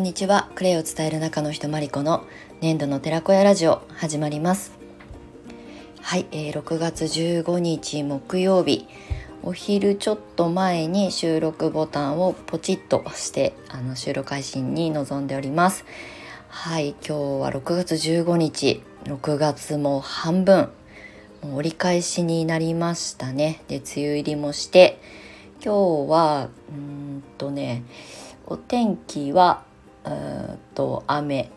[0.00, 0.48] んにちは。
[0.54, 2.24] クレイを伝える中の人マリコの
[2.62, 4.72] 粘土の寺子屋ラジオ始まります。
[6.00, 8.88] はい、えー、6月15日木曜日。
[9.42, 15.84] お昼ちょっと前に収録ボタンをポチッと押してあの収録配信に臨んでおります。
[16.48, 18.82] はい今日は6月15日。
[19.04, 20.70] 6月も半分。
[21.42, 23.62] もう折り返しになりましたね。
[23.68, 24.98] で梅雨入りもして。
[25.62, 27.84] 今日はうんとね
[28.46, 29.68] お天気は
[30.74, 31.50] と雨。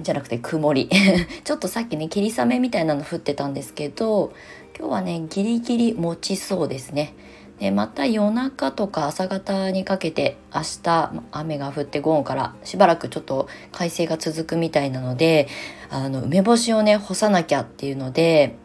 [0.00, 0.88] じゃなくて曇り。
[1.44, 4.32] ちょっとさっきね霧雨みたいなの降ってたんですけど
[4.76, 7.14] 今日はねギリギリ持ちそうですね。
[7.60, 15.46] でまた夜中とか朝方にかけて明日雨が降って午後からしばらくちょっと快晴が続くみたいなので
[15.88, 18.56] あの梅干しをね干さなきゃっていうので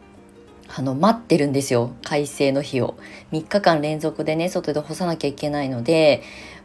[0.74, 1.92] あの待ってるんですよ。
[2.04, 2.96] 快晴の日を。
[3.32, 6.22] 3日間連続でね外で干さなきゃいけないので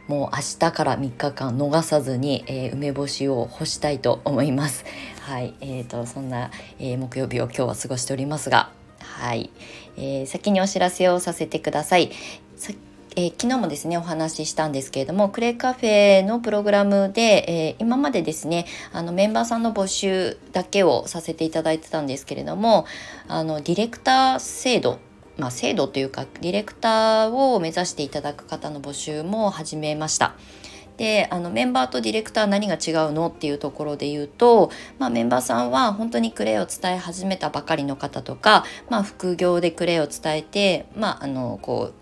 [0.08, 4.84] もう明日から3日間逃さずに、えー、梅干しを干したいと思います。
[5.22, 9.50] はい、えーと、そんな、えー、木曜日を今日は過ごしておりますが、はい、
[9.96, 12.10] えー、先にお知らせをさせてください。
[12.56, 12.72] さ
[13.18, 22.84] えー、昨日もですねお話ししたんですけれどもクレイカフェのプログラムで、えー、今までですねあのメンバーさんの募集だけをさせていただいてたんですけれども
[23.26, 24.98] あのディレクター制度
[25.38, 30.34] まあ、制度というかディレクターを目指していただく方の募集も始めました。
[30.96, 41.92] であのメンバーとディレクター何が違うのっていうところで言うと、まあ、メンバーさんは本当にクレイを伝え始めたばかりの方とか、まあ、副業でクレイを伝えて、まあ、あのこ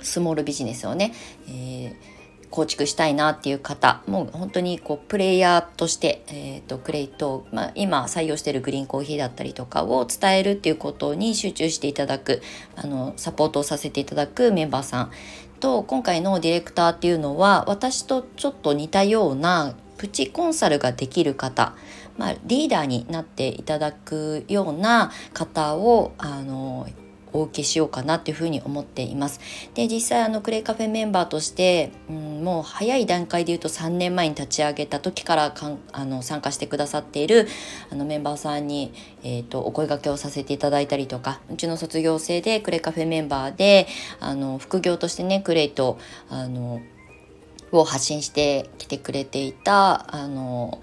[0.00, 1.14] うスモールビジネスをね、
[1.48, 2.21] えー
[2.52, 12.42] 構築したいなっていう方もう本当にこうプレイヤーとして、えーと、クレイと、まあ、今採用しているグリーンコーヒーだったりとかを伝えるっていうことに集中していただく
[12.76, 15.10] あのサポートをさせていただくメンバーさん
[15.60, 21.74] と今回のディレクターっていうのは私とちょっと似たようなプチコンサルができる方、
[22.18, 26.88] まあ、リーダーになっていただくような方をあの
[27.32, 29.40] お受けしようかなっていうふうに思っています。
[29.74, 37.48] で実際あのクレイカフェメンバーとして、うん、もう早い段階で言うと3年前に立ち上げた時からかんあの参加してくださっている
[37.90, 38.92] あのメンバーさんに、
[39.22, 43.86] えーと、お声がけをさせていただいたりとかうちの卒業生でクレイカフェメンバーで
[44.20, 45.98] あの副業としてねクレイと
[46.28, 46.80] あの
[47.72, 50.80] を発信してきてくれていたあの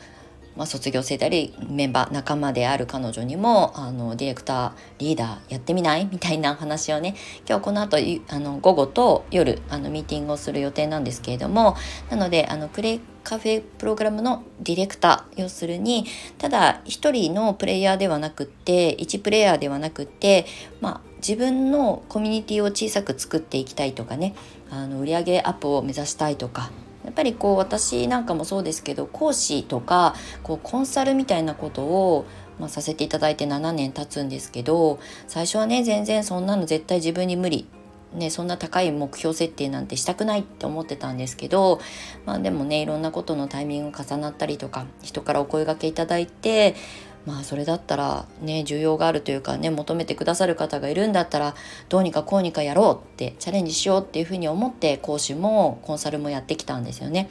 [0.59, 6.09] まあ、卒業生でありメンバー仲間である彼女にもあのディレクターリーダーやってみない？
[6.12, 7.16] みたいな話をね
[7.47, 7.97] 今日この後
[8.28, 11.78] あの午後と夜あのミーティングをする予定なんですけれども
[12.09, 16.06] なのであのクレイカフェプログラムのディレクター要するに
[16.38, 20.46] ただ一人のプレイヤーではなくって1プレイヤーではなくって、
[20.81, 24.36] まあ、自分のコミュニティを小さく作っていきたいとかね
[24.70, 26.70] あの売上アップを目指したいとか
[27.19, 32.25] ぱりこう私なんかもそうですけど講師とかこうコンサルみたいなことを
[32.59, 37.68] まあ、させていただいて7年経つんですけど最初はね全然そんなの絶対自分に無理。
[38.13, 41.79] ね、そんな高い目標設定なんてしたくないって思ってたんですけど、
[42.25, 46.75] まあ、でもねいろんなことのタイミング重なったりとか人からお声がけいただいて
[47.29, 51.53] まあそれだったらね需要があるというかね求めてくださる方がいるんだったら
[51.88, 57.29] どうにかこうにかやろうってチャレンジしようっていうふうに思って講師もコンサルもやってきたんですよね。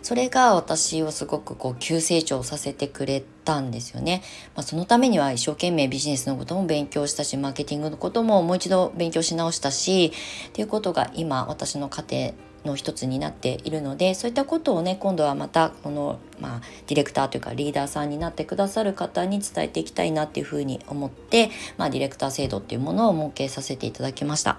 [0.00, 4.22] それが私をすごくこう急成長させてくれたんですよね。
[4.54, 10.12] まあ、そのためには一生懸命ビジネスのことも勉強したし、マーケティングのことももう一度勉強し直したし、
[10.48, 12.32] っていうことが今私の家庭
[12.64, 24.58] の一つになっているのでそういったことをね今度はまたこの、まあ、ディレクターというかリーダーさんになってくださる方に伝えていきたいなっていうふうに思って、まあ、ディレクター制度っていうものを設けさせていただきました。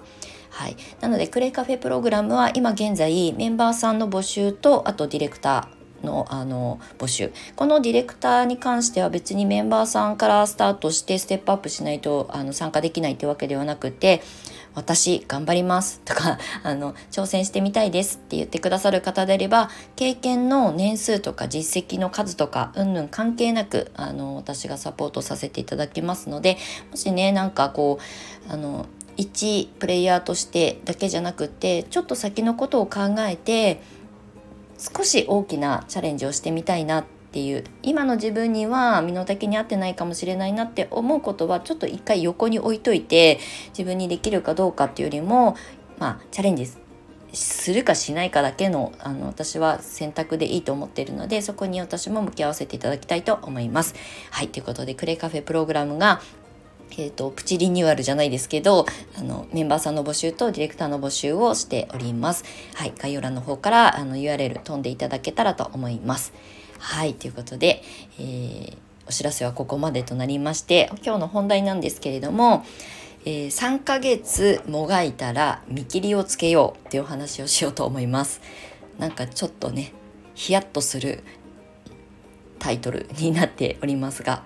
[0.51, 14.21] はい、なのでクレイカフェプログラムは今現在メンバーさんの募集とあとディレクターのあの募集このディレクターに関しては別にメンバーさんからスタートしてステップアップしないとあの参加できないってわけではなくて
[14.79, 15.99] 私頑張ります。
[16.05, 26.57] とか あの挑戦してみたいですって言ってくださる方であれば経験の年数とか実績の数とかうんぬん関係なくあの私がサポートさせていただきますので
[26.91, 27.99] もしねなんかこ
[28.49, 28.85] うあの
[29.17, 33.81] 一プレイヤーとしてだけじゃなくてちょっと先のことを考えて
[34.77, 43.39] 少し大きなチャレンジをしてみたいなってっていう今の自分には身の丈に合ってないかもしれないなって思うことはちょっと一回横に置いといて
[43.69, 45.55] 自分にできるかどうかっていうよりも
[45.99, 46.67] まあチャレンジ
[47.31, 53.93] するかしないかだけのあの私は選択でいいと思っているのでそこに私も向き合わせていただきたいと思います。
[54.31, 56.21] はいということでクレイカフェプログラムが
[56.97, 62.43] えーと、プチリニューアルじゃないですけどあのメンバーさんの募集とディレクターの募集をしております。
[62.73, 66.33] はい、概要欄の方からあの URL 飛んでいただけたらと思います。
[66.79, 67.83] はいということで、
[68.19, 68.77] えー、
[69.07, 72.65] お知らせはここまでとなりまして今日の本題なんですけれども、
[73.25, 78.41] えー、3ヶ月もがいたら見切りをつけようっていうお話をしようと思います。
[78.97, 79.93] なんかちょっとね
[80.35, 81.23] ヒヤッとする
[82.59, 84.43] タイトルになっておりますが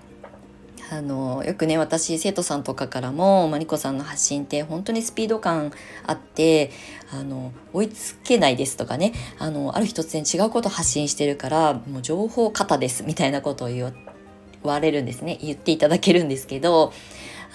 [0.90, 5.72] あのよくね私生徒さんとかからもマリコさんの発信って本当にスピード感
[6.06, 6.70] あって
[7.10, 9.12] あの追いつけないですとかね。
[9.38, 13.92] あのある日突然違うこと発信してるからもう情報過多ですみたいなことを言
[14.62, 15.38] われるんですね。
[15.40, 16.92] 言っていただけるんですけど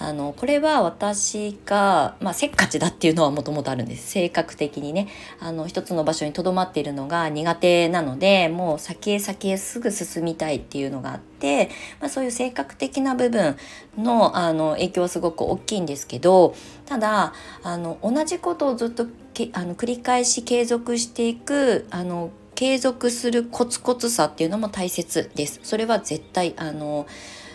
[0.00, 5.08] あのこれは私が、まあ、せっかちだっていうのはもともとあるんです性格的にね
[5.40, 11.68] あの一つの場所にとどまっているのが苦手なのでもう先へ先へすぐ進みたいっていうのがあって、
[12.00, 13.56] まあ、そういう性格的な部分
[13.98, 16.54] のあの影響はすごく大きいんですけど
[16.86, 25.60] ただあの同じことをずっとけあの繰り返し継続していくあの継続するコツコツさっていうのも大切です。
[25.62, 27.06] それは絶対あの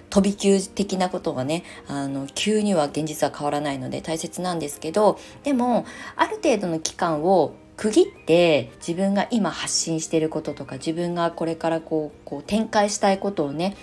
[0.10, 5.86] 飛び級的なことがねあの急には現実は変わらないので大切なんですけどでも
[6.16, 13.75] ある程度の期間を区切って自分が今発信してることとか自分がこれからこうこう展開したいことをね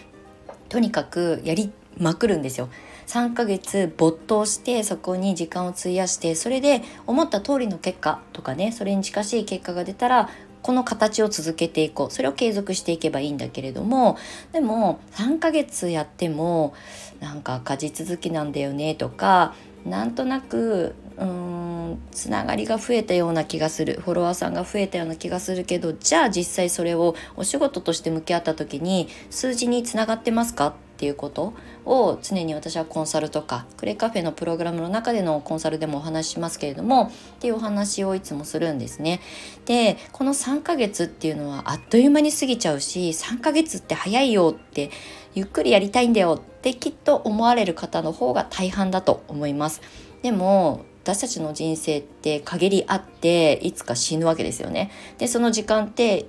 [0.69, 2.71] とにかくやりまくるんですよ。
[3.07, 10.31] 3ヶ月没頭してそこに時間を費やしてそれで思った通りの結果とかねそれに近しい結果が出たら
[10.63, 12.11] この形を続けていこう。
[12.11, 14.17] それを継続していけばいいんだけれども
[14.53, 16.75] でも3ヶ月やっても
[17.21, 19.55] なんか赤字続きなんだよねとか
[19.85, 31.53] なんとなくうんつながりが増えたような気がするフォロワーさんが増えたような気がするけどじゃあ実際それをお仕事として向き合った時に数字につながってますかっていうこと
[31.85, 37.11] を常に私はコンサルとかクレカフェのプログラムの中でのコンサルでもお話ししますけれどもっ
[37.41, 39.21] ていうお話をいつもするんですね。
[39.65, 44.93] でこの3ヶ月っていうのはあっという間に過ぎちゃうし3ヶ月って早いよって
[45.35, 49.81] ゆっくりやりたいんだよってきっと思われる方の方が大半だと思います。
[50.23, 54.91] でも私たちの人生って限りあっていつか死ぬわけですよね。
[55.19, 56.27] でその時間って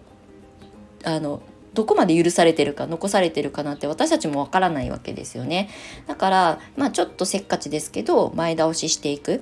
[1.03, 1.41] あの
[1.73, 5.69] どこまで許されてるか残されてるかなって私たちもわからないわけですよね
[6.07, 9.41] だからまあちょっとせっかちですけど前倒ししていく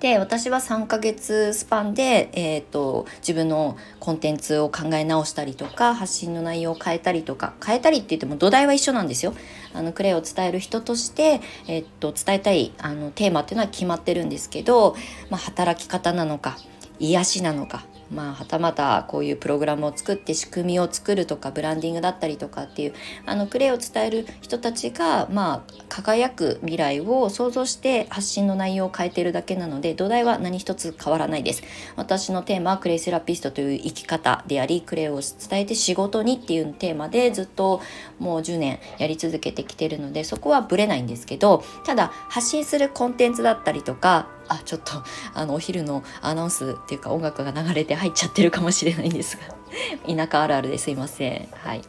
[0.00, 9.34] で私は3ヶ月スパンで、えーと、自分のコンテンツを考え直したりとか発信の内容を変えたりとか変えたりって言っても土台は一緒なんですよ。
[9.74, 14.96] あのクレイを伝える人として、えーと、伝えたいあのテーマっていうのは決まってるんですけど、
[15.28, 16.56] まあ、働き方なのか
[16.98, 22.94] 癒しなのかまあ、はたまたこういうプログラムを作って仕組みを作るとかブランディングだったりとかっていう
[23.26, 31.62] あのクレイを伝える人たちが、まあ、輝く未来を想像して発信の内容を変えてるだけなので土台は何一つ変わらないです。
[31.96, 37.80] 私のテーマはクレイセラピストという生き方でありクレイを伝えて仕事にっていうテーマでずっと
[38.18, 44.92] もう10年やり続けてきてるのでそこはブレないんですけどただ発信するコンテンツだったりとかあちょっと
[45.32, 49.54] あのお昼のアナウンスっていうか音楽が流れて入っちゃってるかもしれないんですが
[50.14, 51.48] 田舎あるあるですいません。
[51.52, 51.82] はい。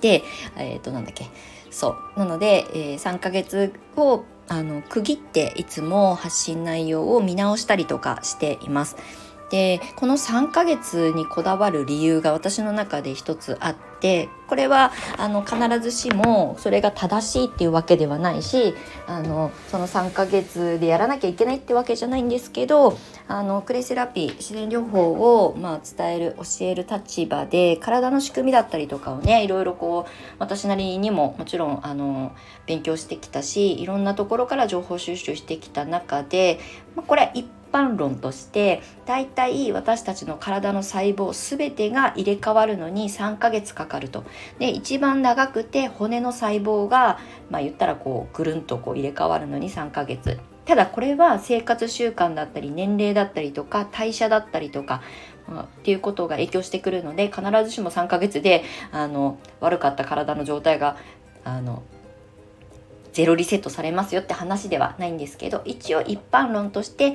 [0.00, 0.22] で
[0.56, 1.30] えっ、ー、となんだっけ。
[1.70, 2.18] そう。
[2.18, 8.96] なので、えー、3ヶ月をあの区切っていつも発信内容を見直したりとかしています。
[9.50, 18.74] でこの3ヶ月にこだわる理由が私の中で一つあってこれはあの必ずしもそれが正しいっていうわけではないし
[19.06, 22.98] あのその3ヶ月でやらなきゃいけないってわけじゃないんですけど
[23.28, 32.34] あのクレイセラピー自然療法を、まあ、伝える教える立場で体の仕組みだったりとかをねいろいろこう私なりにももちろんあの
[32.66, 36.60] 勉強してきたしいろんなところから情報収集してきた中で、
[36.94, 44.24] まあ、これは一般論としてだいたい私たちの体の細胞全てが入れ替わるのに3ヶ月かかると。
[44.58, 47.18] で一番長くて骨の細胞が
[47.50, 50.38] まあ言ったらこうぐるんとこう入れ替わるのに3ヶ月。
[50.64, 55.00] ただこれは生活習慣だったり年齢だったりとか代謝だったりとか
[55.48, 60.96] っていうことが影響してくるので必ずしも3ヶ月であの悪かった体の状態が
[61.44, 61.84] あの
[63.12, 67.14] ゼロリセットされますよって話ではないんですけど一応一般論として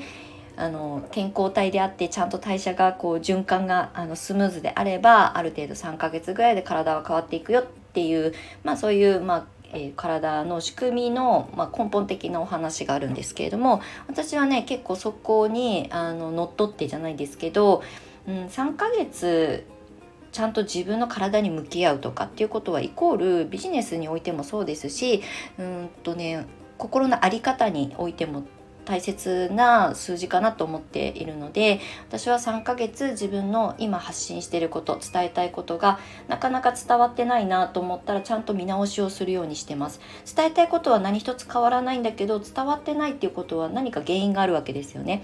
[0.58, 17.84] あの健康体であってちゃんと代謝がこう循環があのスムーズであればある程度3ヶ月ぐらいで体は変わっていくよっていう、まあ、そういう、まあえー、体の仕組みの、まあ、根本的なお話があるんですけれども私はね結構そこにあの乗っ取ってじゃないですけど、
[18.28, 19.66] うん、3ヶ月
[20.32, 25.22] ちゃんと自分の体に向き合うとかっていうことはイコールビジネスにおいてもそうですし
[25.58, 26.46] うんとね
[26.78, 28.44] 心の在り方においても
[28.86, 40.00] 大切な数字かなと思っているので私は3ヶ月自分の今発信していること伝えたいことがなかなか伝わってないなと思ったらちゃんと見直しをするようにしてます。
[40.36, 45.24] 伝えたいことは何一つ変わらないんだけど伝わってないっていうことは何か原因があるわけですよね。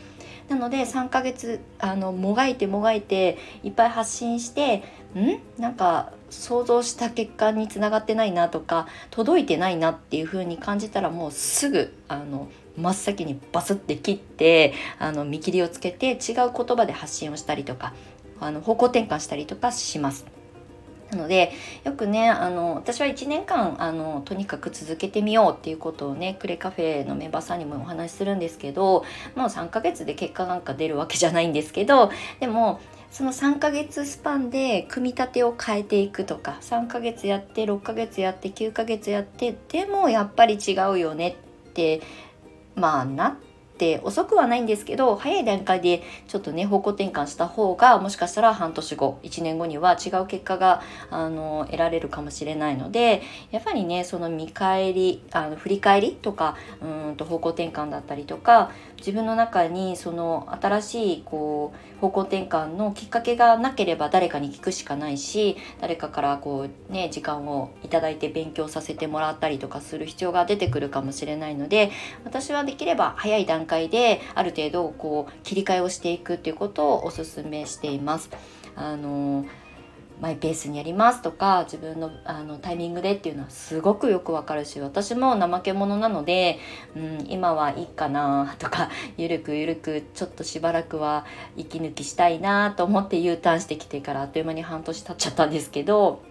[0.50, 4.84] なので3ヶ月あのもがいてもがいていっぱい発信して
[5.14, 5.40] ん？
[5.60, 17.94] なんか想像した結果につながってないなとか届いてないなっていう風に感じたらもうすぐあの真っ先にバスって切ってあの見切りをつけて違う言葉で発信をしたりとか
[18.40, 20.26] あの方向転換したりとかします。
[21.12, 21.54] なので
[21.86, 29.06] よくねあの私は1年間あのとにかく続けてみようっていうことをねクレカフェのメンバーさんにもお話しするんですけど
[29.36, 41.38] もう3ヶ月で結果なんか出るわけじゃないんですけどでもその3ヶ月スパンで組み立てを変えていくとか3ヶ月やって6ヶ月やって9ヶ月やってでもやっぱり違うよね
[41.70, 42.02] って
[42.78, 43.36] まあなっ
[43.78, 50.82] て遅くはないんですけど早い段階でちょっとね方向転換した方がもしかしたら半年後1年後には違う結果が
[51.12, 71.92] あの得られるかもしれないのでやっぱりねその見返りあの振り返りとかうんと方向転換だったりとか自分の中にその新しいこう方向転換のきっかけがなければ誰かに聞くしかないし誰かからこうね時間をいただいて勉強させてもらったりとかする必要が出てくるかもしれないので
[72.24, 78.30] 私はできれば早い段階である程度こう切り替えをしていくっていうことをおすすめしています。
[78.75, 79.46] あの
[80.22, 86.60] マイペースにやりますとか自分のあのタイミングでっていうのはすごくよくわかるし私も怠け者なので、
[86.96, 96.22] うん、今はいいかなとか ゆるくゆるくちょっとしばらくは息抜きしたいなと思って U ターンしてきてからあっという間に半年経っちゃったんですけど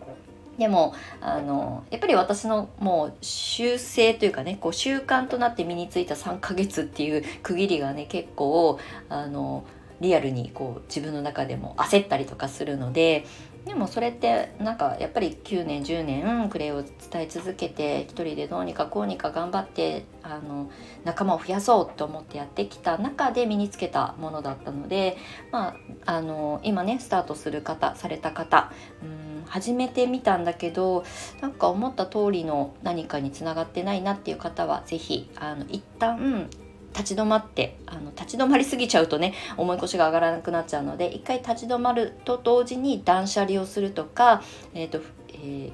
[0.58, 8.78] でもあのやっぱり私のもう習性というかねこう習慣となって身についた3ヶ月っていう区切りがね結構
[9.08, 9.64] あの
[10.00, 13.24] リアルにこう自分の中でも焦ったりとかするので
[13.66, 20.70] でもそれってなんかやっぱり9年10年クレイを伝え続けて一人でどうにかこうにか頑張ってあの
[21.04, 25.16] 仲間を増やそうと思ってやってきた中で身につけたものだったので、
[25.50, 25.70] ま
[26.06, 31.04] あ、あの今ねスタートする方された方うん始めてみたんだけど
[31.40, 36.48] なんか思った通りの何かにつながってないなっていう方は是非あの一旦
[36.96, 45.72] 立ち止まってあの立ち止まりすぎちゃうとね重い腰が上がらなくなっちゃうので一回立ち止まると同時に断捨離をするとか、えーとえー、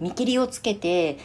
[0.00, 1.18] 見切りをつけて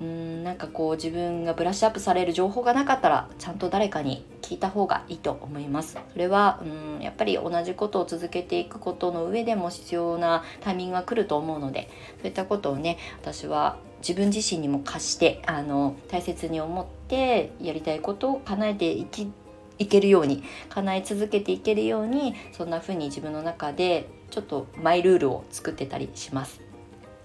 [0.00, 11.88] うんなんかこう自分がブラッシュアップされる情報がなかったらちゃんと誰かに聞いた方がいいと思いますそれはうんやっぱり同じことを続けていくことの上でも必要なタイミングが来ると思うので
[12.18, 19.32] そういったことをね私は自分自身にも貸してあの大切に思ってやりたいことを叶えていき
[19.78, 26.60] いけるように叶え続けていけるようにそんな風に自分の中でちょっとマイルールを作ってたりします。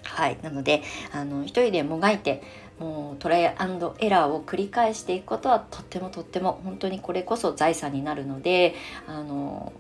[0.04, 0.82] はいなので
[1.14, 2.42] あの一人でもがいて
[2.82, 8.74] もうトライアンドエラーを繰り返していくことはとってもとっても本当にこれこそ財産になるので
[9.06, 9.72] あの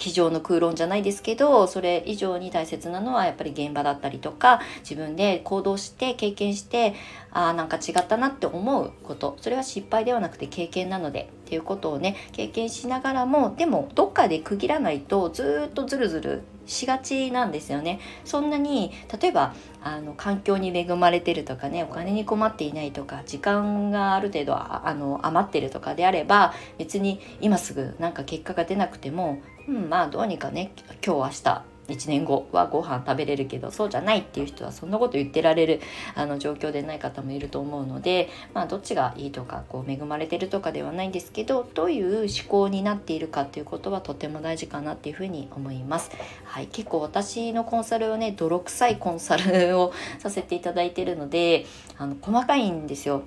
[0.00, 6.94] 机上の空論じゃないですけどそれ以上に大切なのはやっぱり現場だったりとか自分で行動して経験して
[7.30, 9.36] あなんか違ったなって思うこと。
[9.40, 18.00] それは失敗ではなくて経験なのでっていうことをね経験しながらもでもどっかで区切らないとずっとズルズルしがちなんですよね。
[18.24, 30.72] そんなに例えばあの環境に恵まれてるとかねお金に困っていないとか時間がある程度あの余ってるとかであれば別に今すぐなんか結果が出なくても、うん、まあどうにかね
[31.04, 35.80] 今日明日1年後はご飯食べれるけどそうじゃないっていう人はそんなこと言ってられる
[36.14, 46.10] あの状況でない方もいると思うので、まあ、どっちがいいとかこう恵まれてるとかではないんですけどどういう思考になっているかっていうことはとても大事かなっていうふうに思います。
[46.44, 51.66] はい、結構私のコンサルはね泥臭いコンサルをさせていただいてるので
[51.98, 53.22] あの細かいんですよ。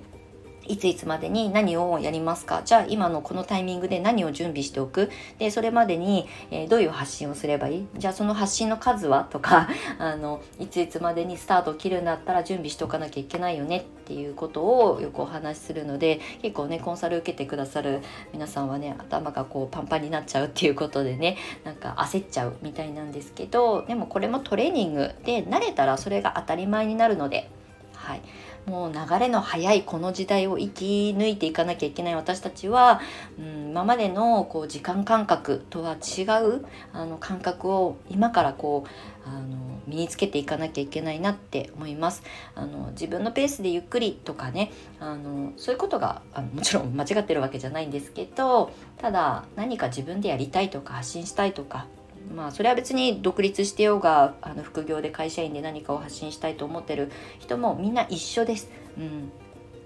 [0.66, 2.62] いついつまでに何をやりますか？
[2.64, 5.10] じゃあ今のこのタイミングで何を準備しておく？
[5.38, 7.86] でそれまでに、えー、どういう発信をすればいい？
[7.96, 9.24] じゃあその発信の数は？
[9.30, 9.68] とか
[9.98, 13.78] あのいついつまでにスタートを切るんだったら準備しておかなきゃいけないよね？
[13.78, 18.02] っていうことをよくお話しするので結構ねコンサル受けてくださる
[18.34, 27.48] 皆さんはね頭がこうパンパンになっちゃうっていうことでねなんか焦っちゃうみたいなんですけどでもこれもトレーニングで慣れたらそれが当たり前になるので
[27.94, 28.20] はい。
[28.66, 33.00] もう流れの速いこの時代を生き抜いていかなきゃいけない私たちは、
[33.38, 42.22] うん、今までのこう時間感覚とは違うあの感覚を今からこうあの身につけていかなきゃいけないなって思います。
[42.54, 51.86] あの自分のペースでゆっくりとかねあのそういうことがあのもちろん間違ってるわけじゃないんですけどただ何か自分でやりたいとか発信したいとか
[52.32, 58.70] まあそれは別に独立してようがあの副業で会社員で何かを発信したいと思ってる人もみんな一緒です。
[58.98, 59.32] うん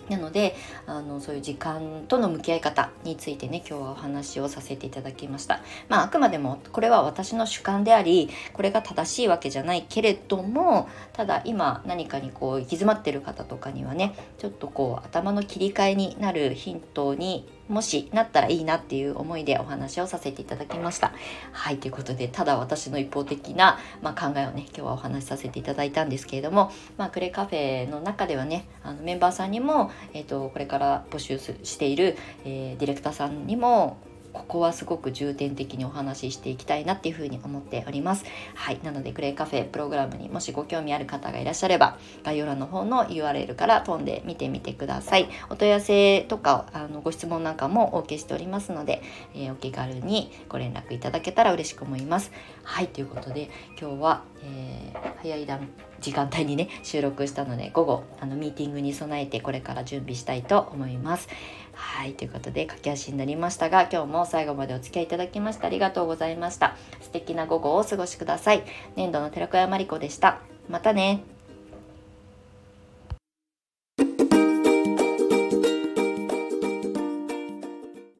[0.08, 21.12] なのであのそういう時間との向き合い方についてね今日はお話をさせていただきましたまああくまでもこれは私の主観でありこれが正しいわけじゃないけれどもただ今何かにこう行き詰まってる方とかにはねちょっとこう頭の切り替えになるヒントにもしなったらいいなっていう思いでお話をさせていただきました。
[21.52, 33.98] はい、ということで、ただ私の一方的な、まあ、考えをね、今日はお話しさせていただいたんですけれども、まあ、クレカフェの中ではね、あのメンバーさんにも、えっ、ー、と、これから募集している、えー、ディレクターさんにも、
[34.32, 38.24] ここはすごく重点的にお話ししていきたいなっていうふうに思っております。
[38.54, 38.80] はい。
[38.82, 45.28] なので、グレイカフェプログラムにもしご興味ある方がいらっしゃれば、概要欄の方の URL から飛んで見てみてください。
[45.50, 49.02] お問い合わせとか、あのご質問なんかもお受けしておりますので、
[49.34, 52.30] えー、お気軽にご連絡いただけたら嬉しく思います。
[52.62, 52.88] はい。
[52.88, 55.68] ということで、今日は、えー、早い段
[56.00, 61.28] 時間帯にね収録したので午後あのミーティングに備えてこれから準備したいと思います
[61.80, 66.76] はいということで駆け足になりましたが今日も最後までお付き合いいただきましてありがとうございました。
[67.00, 68.64] 素敵な午後をお過ごしください。
[68.96, 70.40] 年度の寺子屋まりこでした。
[70.68, 71.37] またね。